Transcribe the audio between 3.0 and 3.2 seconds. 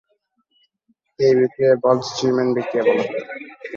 হয়।